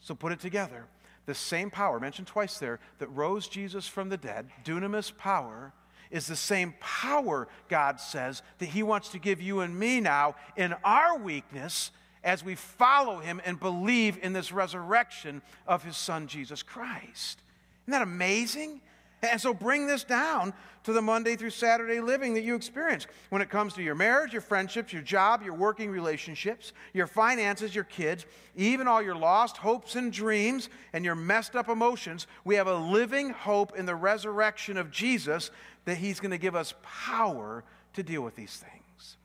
[0.00, 0.86] So put it together.
[1.26, 5.72] The same power, mentioned twice there, that rose Jesus from the dead, dunamis power,
[6.10, 10.36] is the same power, God says, that He wants to give you and me now
[10.56, 11.90] in our weakness
[12.24, 17.42] as we follow Him and believe in this resurrection of His Son, Jesus Christ.
[17.84, 18.80] Isn't that amazing?
[19.22, 20.54] And so bring this down
[20.84, 24.32] to the Monday through Saturday living that you experience when it comes to your marriage,
[24.32, 29.56] your friendships, your job, your working relationships, your finances, your kids, even all your lost
[29.56, 32.28] hopes and dreams and your messed up emotions.
[32.44, 35.50] We have a living hope in the resurrection of Jesus
[35.84, 39.16] that He's going to give us power to deal with these things.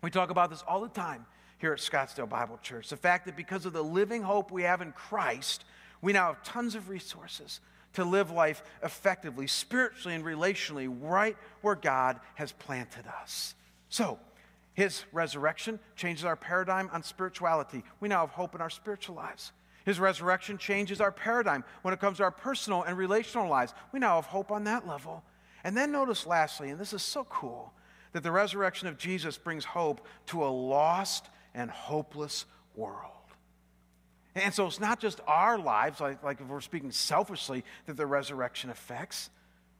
[0.00, 1.26] We talk about this all the time
[1.58, 2.88] here at Scottsdale Bible Church.
[2.88, 5.64] The fact that because of the living hope we have in Christ,
[6.00, 7.60] we now have tons of resources
[7.94, 13.54] to live life effectively, spiritually and relationally, right where God has planted us.
[13.88, 14.18] So,
[14.74, 17.82] his resurrection changes our paradigm on spirituality.
[17.98, 19.50] We now have hope in our spiritual lives.
[19.84, 23.74] His resurrection changes our paradigm when it comes to our personal and relational lives.
[23.90, 25.24] We now have hope on that level.
[25.64, 27.72] And then notice, lastly, and this is so cool,
[28.12, 32.44] that the resurrection of Jesus brings hope to a lost and hopeless
[32.76, 33.17] world.
[34.34, 38.06] And so it's not just our lives, like, like if we're speaking selfishly, that the
[38.06, 39.30] resurrection affects,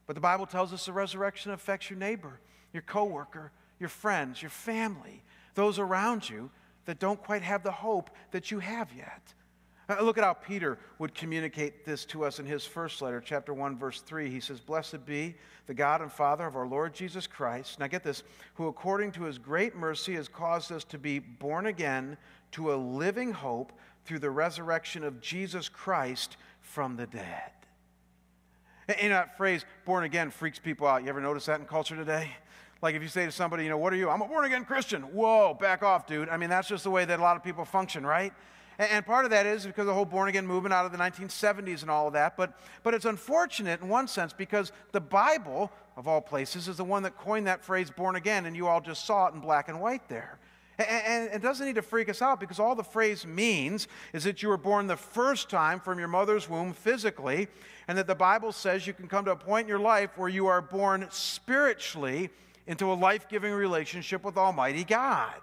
[0.06, 2.40] but the Bible tells us the resurrection affects your neighbor,
[2.72, 5.22] your coworker, your friends, your family,
[5.54, 6.50] those around you
[6.86, 9.34] that don't quite have the hope that you have yet.
[9.88, 13.54] Uh, look at how Peter would communicate this to us in his first letter, chapter
[13.54, 14.28] 1, verse 3.
[14.28, 15.34] He says, Blessed be
[15.66, 17.80] the God and Father of our Lord Jesus Christ.
[17.80, 18.22] Now get this,
[18.54, 22.18] who according to his great mercy has caused us to be born again
[22.52, 23.72] to a living hope
[24.08, 27.52] through the resurrection of Jesus Christ from the dead.
[28.88, 31.02] And that phrase, born again, freaks people out.
[31.02, 32.30] You ever notice that in culture today?
[32.80, 34.08] Like if you say to somebody, you know, what are you?
[34.08, 35.02] I'm a born again Christian.
[35.02, 36.30] Whoa, back off, dude.
[36.30, 38.32] I mean, that's just the way that a lot of people function, right?
[38.78, 40.98] And part of that is because of the whole born again movement out of the
[40.98, 42.34] 1970s and all of that.
[42.34, 46.84] But, but it's unfortunate in one sense because the Bible, of all places, is the
[46.84, 49.68] one that coined that phrase born again, and you all just saw it in black
[49.68, 50.38] and white there.
[50.78, 54.42] And it doesn't need to freak us out because all the phrase means is that
[54.42, 57.48] you were born the first time from your mother's womb physically,
[57.88, 60.28] and that the Bible says you can come to a point in your life where
[60.28, 62.30] you are born spiritually
[62.68, 65.40] into a life giving relationship with Almighty God,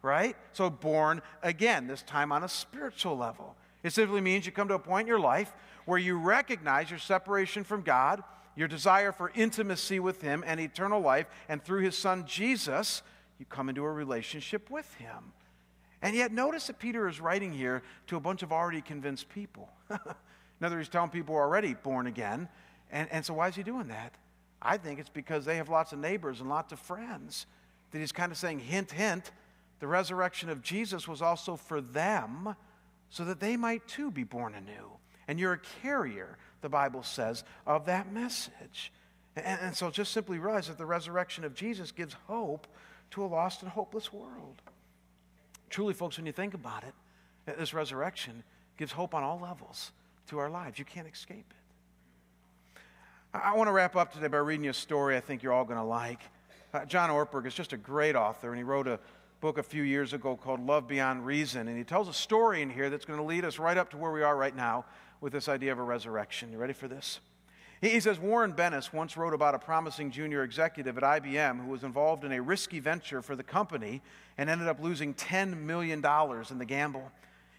[0.00, 0.36] right?
[0.52, 3.54] So, born again, this time on a spiritual level.
[3.84, 5.52] It simply means you come to a point in your life
[5.84, 8.24] where you recognize your separation from God,
[8.56, 13.02] your desire for intimacy with Him and eternal life, and through His Son Jesus
[13.38, 15.32] you come into a relationship with him.
[16.02, 19.68] And yet, notice that Peter is writing here to a bunch of already convinced people.
[19.90, 22.48] In other words, telling people already born again.
[22.90, 24.14] And, and so, why is he doing that?
[24.60, 27.46] I think it's because they have lots of neighbors and lots of friends.
[27.92, 29.30] That he's kind of saying, hint, hint,
[29.80, 32.54] the resurrection of Jesus was also for them
[33.10, 34.90] so that they might too be born anew.
[35.28, 38.92] And you're a carrier, the Bible says, of that message.
[39.36, 42.66] And, and so just simply realize that the resurrection of Jesus gives hope
[43.12, 44.60] to a lost and hopeless world.
[45.70, 46.94] Truly, folks, when you think about it,
[47.58, 48.42] this resurrection
[48.76, 49.92] gives hope on all levels
[50.28, 50.78] to our lives.
[50.78, 52.80] You can't escape it.
[53.34, 55.64] I want to wrap up today by reading you a story I think you're all
[55.64, 56.20] going to like.
[56.74, 58.98] Uh, John Ortberg is just a great author, and he wrote a
[59.40, 61.66] book a few years ago called Love Beyond Reason.
[61.68, 63.96] And he tells a story in here that's going to lead us right up to
[63.96, 64.84] where we are right now
[65.20, 66.52] with this idea of a resurrection.
[66.52, 67.20] You ready for this?
[67.82, 71.82] He says Warren Bennis once wrote about a promising junior executive at IBM who was
[71.82, 74.02] involved in a risky venture for the company
[74.38, 77.10] and ended up losing $10 million in the gamble.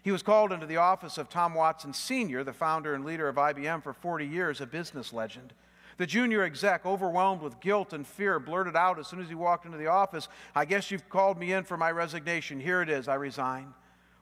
[0.02, 3.36] He was called into the office of Tom Watson Sr., the founder and leader of
[3.36, 5.52] IBM for 40 years, a business legend.
[5.98, 9.66] The junior exec, overwhelmed with guilt and fear, blurted out as soon as he walked
[9.66, 12.60] into the office, I guess you've called me in for my resignation.
[12.60, 13.74] Here it is, I resign.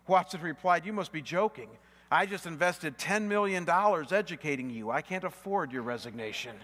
[0.09, 1.69] Watson replied, You must be joking.
[2.13, 4.91] I just invested $10 million educating you.
[4.91, 6.55] I can't afford your resignation.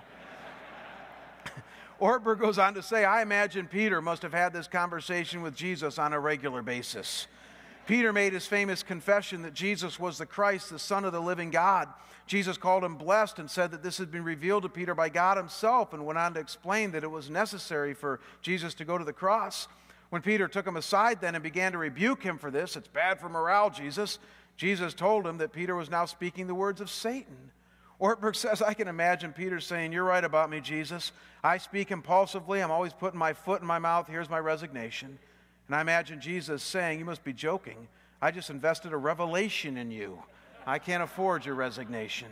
[2.02, 5.98] Ortberg goes on to say, I imagine Peter must have had this conversation with Jesus
[5.98, 7.28] on a regular basis.
[7.87, 11.50] Peter made his famous confession that Jesus was the Christ, the Son of the living
[11.50, 11.88] God.
[12.26, 15.38] Jesus called him blessed and said that this had been revealed to Peter by God
[15.38, 19.04] himself and went on to explain that it was necessary for Jesus to go to
[19.04, 19.66] the cross.
[20.11, 23.18] When Peter took him aside then and began to rebuke him for this, it's bad
[23.18, 24.18] for morale, Jesus.
[24.59, 27.53] Jesus told him that Peter was now speaking the words of Satan.
[28.01, 31.12] Ortberg says, I can imagine Peter saying, You're right about me, Jesus.
[31.42, 32.61] I speak impulsively.
[32.61, 34.09] I'm always putting my foot in my mouth.
[34.09, 35.18] Here's my resignation.
[35.68, 37.88] And I imagine Jesus saying, You must be joking.
[38.21, 40.21] I just invested a revelation in you.
[40.66, 42.29] I can't afford your resignation.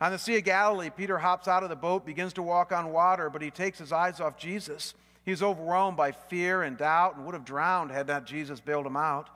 [0.00, 2.92] On the Sea of Galilee, Peter hops out of the boat, begins to walk on
[2.92, 4.94] water, but he takes his eyes off Jesus.
[5.24, 8.96] He's overwhelmed by fear and doubt and would have drowned had not Jesus bailed him
[8.96, 9.28] out.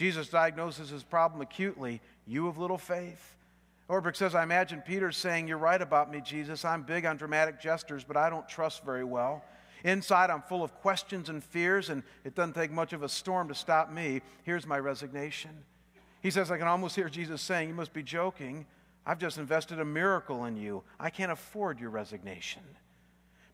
[0.00, 3.36] Jesus diagnoses his problem acutely You of little faith.
[3.86, 6.64] Ortberg says, I imagine Peter saying, You're right about me, Jesus.
[6.64, 9.44] I'm big on dramatic gestures, but I don't trust very well.
[9.84, 13.48] Inside, I'm full of questions and fears, and it doesn't take much of a storm
[13.48, 14.22] to stop me.
[14.42, 15.50] Here's my resignation.
[16.22, 18.64] He says, I can almost hear Jesus saying, You must be joking.
[19.04, 20.82] I've just invested a miracle in you.
[20.98, 22.62] I can't afford your resignation.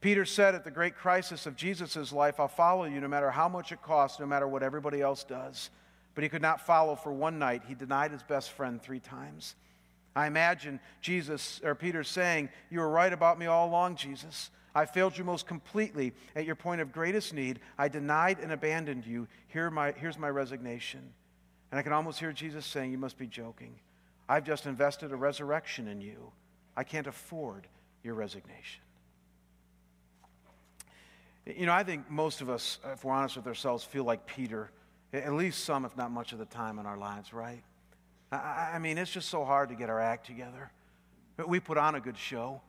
[0.01, 3.49] Peter said at the great crisis of Jesus' life, I'll follow you no matter how
[3.49, 5.71] much it costs, no matter what everybody else does
[6.17, 7.63] but he could not follow for one night.
[7.69, 9.55] He denied his best friend three times.
[10.17, 14.51] I imagine Jesus or Peter saying, You were right about me all along, Jesus.
[14.75, 17.61] I failed you most completely at your point of greatest need.
[17.77, 19.29] I denied and abandoned you.
[19.49, 21.03] Here my, here's my resignation.
[21.71, 23.75] And I can almost hear Jesus saying, You must be joking.
[24.27, 26.33] I've just invested a resurrection in you.
[26.79, 27.67] I can't afford
[28.03, 28.81] your resignation.
[31.45, 34.71] You know, I think most of us, if we're honest with ourselves, feel like Peter
[35.25, 37.63] at least some, if not much of the time in our lives, right?
[38.33, 40.71] I, I mean, it's just so hard to get our act together.
[41.37, 42.61] But we put on a good show.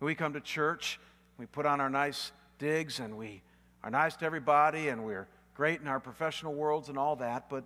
[0.00, 0.98] We come to church,
[1.36, 3.42] we put on our nice digs, and we
[3.82, 7.50] are nice to everybody, and we're great in our professional worlds and all that.
[7.50, 7.64] But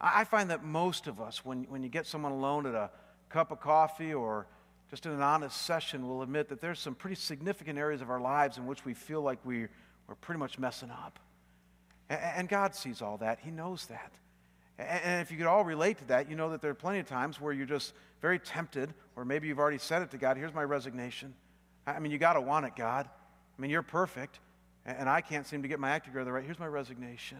[0.00, 2.90] I find that most of us, when, when you get someone alone at a
[3.28, 4.46] cup of coffee or
[4.88, 8.20] just in an honest session, will admit that there's some pretty significant areas of our
[8.20, 9.66] lives in which we feel like we,
[10.06, 11.18] we're pretty much messing up.
[12.10, 14.12] And God sees all that, He knows that.
[14.78, 17.06] And if you could all relate to that, you know that there are plenty of
[17.06, 20.54] times where you're just very tempted, or maybe you've already said it to God here's
[20.54, 21.34] my resignation.
[21.86, 23.06] I mean, you got to want it, God.
[23.06, 24.38] I mean, you're perfect,
[24.86, 26.44] and I can't seem to get my act together right.
[26.44, 27.38] Here's my resignation.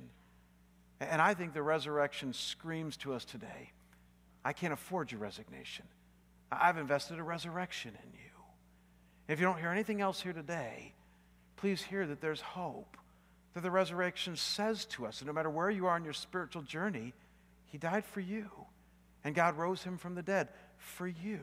[1.00, 3.72] And I think the resurrection screams to us today
[4.44, 5.84] I can't afford your resignation.
[6.50, 8.30] I've invested a resurrection in you.
[9.28, 10.94] If you don't hear anything else here today,
[11.56, 12.96] please hear that there's hope
[13.58, 15.20] that the resurrection says to us.
[15.20, 17.12] And no matter where you are in your spiritual journey,
[17.66, 18.48] He died for you.
[19.24, 21.40] And God rose Him from the dead for you.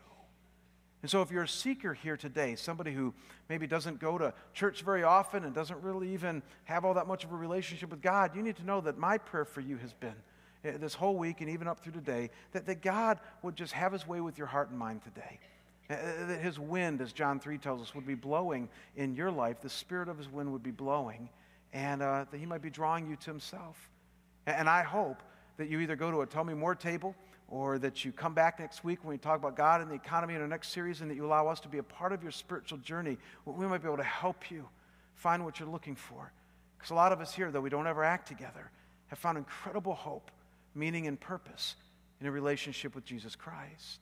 [1.02, 3.14] And so, if you're a seeker here today, somebody who
[3.50, 7.26] maybe doesn't go to church very often and doesn't really even have all that much
[7.26, 9.92] of a relationship with God, you need to know that my prayer for you has
[9.92, 10.16] been
[10.64, 13.92] eh, this whole week and even up through today that, that God would just have
[13.92, 15.38] his way with your heart and mind today.
[15.90, 19.32] Eh, eh, that his wind, as John 3 tells us, would be blowing in your
[19.32, 19.60] life.
[19.60, 21.28] The spirit of his wind would be blowing
[21.76, 23.90] and uh, that He might be drawing you to Himself.
[24.48, 25.22] And I hope
[25.58, 27.14] that you either go to a Tell Me More table
[27.50, 30.34] or that you come back next week when we talk about God and the economy
[30.36, 32.32] in our next series and that you allow us to be a part of your
[32.32, 33.18] spiritual journey.
[33.46, 34.68] We might be able to help you
[35.16, 36.32] find what you're looking for
[36.78, 38.72] Because a lot of us here, though we don't ever act together,
[39.08, 40.32] have found incredible hope,
[40.74, 41.76] meaning, and purpose
[42.22, 44.00] in a relationship with Jesus Christ.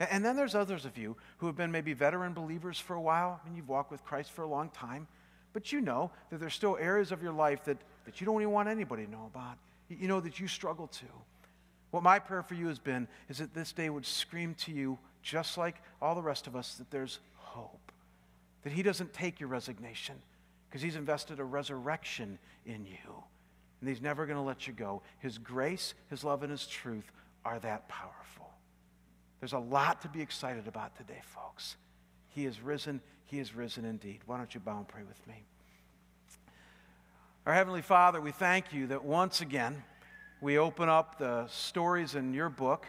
[0.00, 3.40] And then there's others of you who have been maybe veteran believers for a while.
[3.40, 5.06] I mean, you've walked with Christ for a long time,
[5.54, 8.52] but you know that there's still areas of your life that, that you don't even
[8.52, 9.56] want anybody to know about.
[9.88, 11.06] You know that you struggle to.
[11.92, 14.98] What my prayer for you has been is that this day would scream to you,
[15.22, 17.92] just like all the rest of us, that there's hope.
[18.64, 20.16] That He doesn't take your resignation
[20.68, 23.22] because He's invested a resurrection in you.
[23.80, 25.02] And He's never going to let you go.
[25.20, 27.12] His grace, His love, and His truth
[27.44, 28.50] are that powerful.
[29.38, 31.76] There's a lot to be excited about today, folks.
[32.28, 33.00] He is risen.
[33.34, 34.20] He is risen indeed.
[34.26, 35.42] Why don't you bow and pray with me?
[37.46, 39.82] Our Heavenly Father, we thank you that once again
[40.40, 42.86] we open up the stories in your book,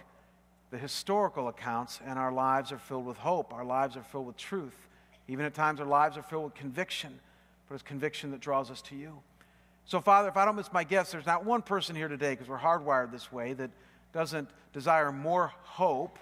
[0.69, 3.55] the historical accounts, and our lives are filled with hope.
[3.55, 4.87] Our lives are filled with truth.
[5.27, 7.19] Even at times, our lives are filled with conviction,
[7.67, 9.17] but it's conviction that draws us to you.
[9.85, 12.47] So, Father, if I don't miss my guess, there's not one person here today, because
[12.47, 13.71] we're hardwired this way, that
[14.13, 16.19] doesn't desire more hope,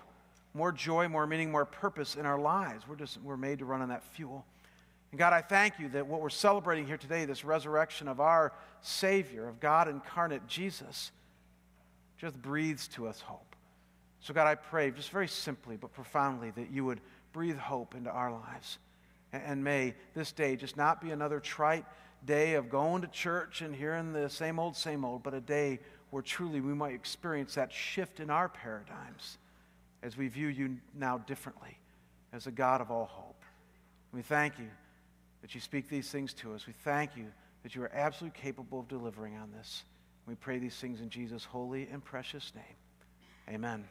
[0.53, 2.87] more joy, more meaning, more purpose in our lives.
[2.87, 4.45] We're just we're made to run on that fuel.
[5.11, 8.53] And God, I thank you that what we're celebrating here today, this resurrection of our
[8.81, 11.11] Savior, of God incarnate Jesus,
[12.17, 13.55] just breathes to us hope.
[14.21, 17.01] So, God, I pray just very simply but profoundly that you would
[17.31, 18.77] breathe hope into our lives.
[19.31, 21.85] And may this day just not be another trite
[22.25, 25.79] day of going to church and hearing the same old, same old, but a day
[26.09, 29.37] where truly we might experience that shift in our paradigms
[30.03, 31.77] as we view you now differently
[32.33, 33.41] as a God of all hope.
[34.11, 34.69] We thank you
[35.41, 36.67] that you speak these things to us.
[36.67, 37.27] We thank you
[37.63, 39.83] that you are absolutely capable of delivering on this.
[40.27, 43.55] We pray these things in Jesus' holy and precious name.
[43.55, 43.85] Amen.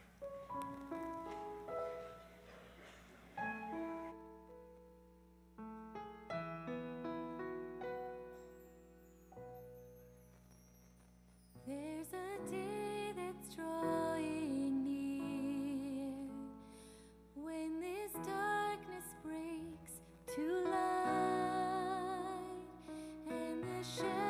[23.83, 24.22] 是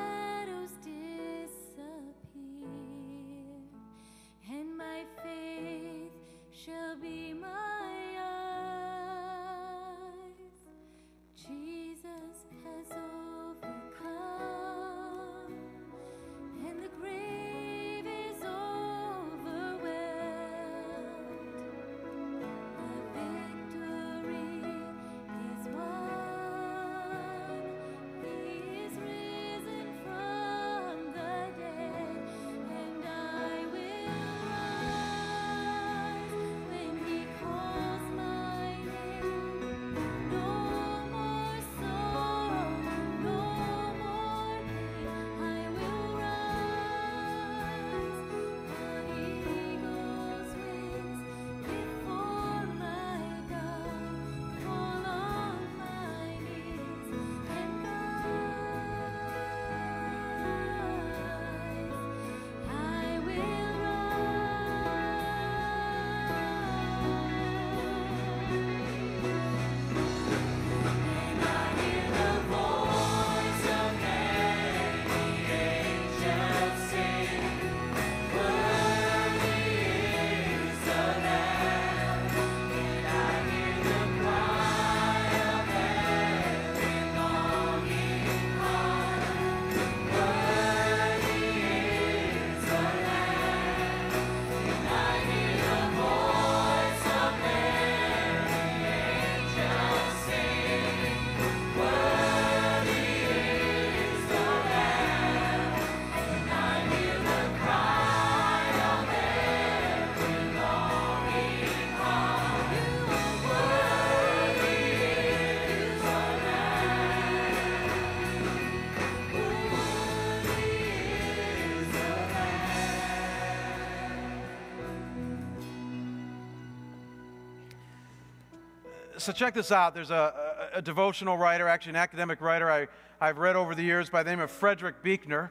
[129.23, 129.93] so check this out.
[129.93, 132.87] There's a, a, a, devotional writer, actually an academic writer I,
[133.21, 135.49] I've read over the years by the name of Frederick Buechner.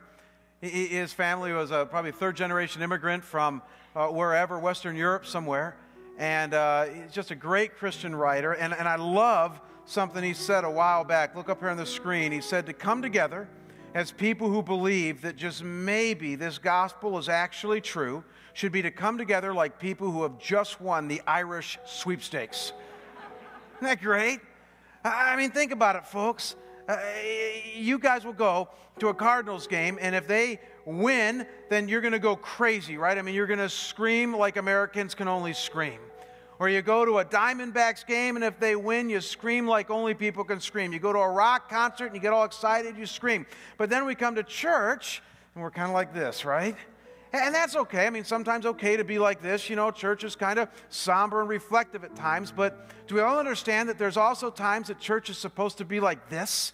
[0.61, 3.63] He, his family was a probably third generation immigrant from
[3.95, 5.75] uh, wherever, Western Europe somewhere.
[6.19, 8.53] And uh, he's just a great Christian writer.
[8.53, 11.35] And, and I love something he said a while back.
[11.35, 12.31] Look up here on the screen.
[12.31, 13.49] He said to come together
[13.95, 18.91] as people who believe that just maybe this gospel is actually true should be to
[18.91, 22.71] come together like people who have just won the Irish sweepstakes.
[23.83, 24.39] Isn't that great?
[25.03, 26.55] I mean, think about it, folks.
[26.87, 26.97] Uh,
[27.75, 28.69] you guys will go
[28.99, 33.17] to a Cardinals game, and if they win, then you're going to go crazy, right?
[33.17, 35.99] I mean, you're going to scream like Americans can only scream.
[36.59, 40.13] Or you go to a Diamondbacks game, and if they win, you scream like only
[40.13, 40.93] people can scream.
[40.93, 43.45] You go to a rock concert, and you get all excited, you scream.
[43.77, 45.21] But then we come to church,
[45.55, 46.77] and we're kind of like this, right?
[47.33, 48.05] And that's okay.
[48.05, 49.67] I mean, sometimes okay to be like this.
[49.67, 52.51] You know, church is kind of somber and reflective at times.
[52.51, 55.99] But do we all understand that there's also times that church is supposed to be
[55.99, 56.73] like this?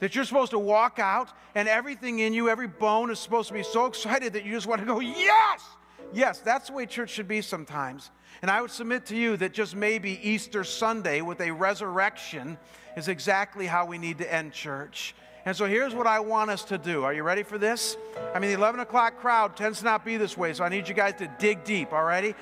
[0.00, 3.54] That you're supposed to walk out and everything in you, every bone is supposed to
[3.54, 5.62] be so excited that you just want to go, yes!
[6.12, 8.10] Yes, that's the way church should be sometimes.
[8.42, 12.58] And I would submit to you that just maybe Easter Sunday with a resurrection
[12.96, 15.14] is exactly how we need to end church.
[15.46, 17.04] And so here's what I want us to do.
[17.04, 17.96] Are you ready for this?
[18.34, 20.86] I mean, the 11 o'clock crowd tends to not be this way, so I need
[20.86, 22.34] you guys to dig deep, all righty?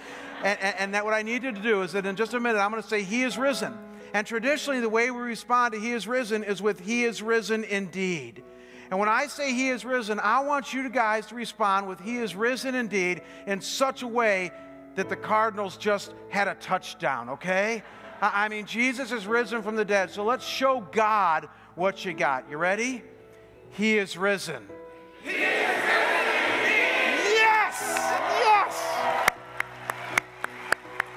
[0.42, 2.40] And, and, and that what I need you to do is that in just a
[2.40, 3.76] minute, I'm going to say, He is risen.
[4.14, 7.62] And traditionally, the way we respond to He is risen is with He is risen
[7.64, 8.42] indeed.
[8.90, 12.18] And when I say He is risen, I want you guys to respond with He
[12.18, 14.50] is risen indeed in such a way
[14.96, 17.84] that the Cardinals just had a touchdown, okay?
[18.20, 20.10] I mean, Jesus is risen from the dead.
[20.10, 22.50] So let's show God what you got.
[22.50, 23.02] You ready?
[23.70, 24.68] He is risen.
[25.22, 26.68] He is risen
[27.38, 27.80] Yes!
[28.42, 29.30] Yes!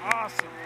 [0.04, 0.61] Awesome.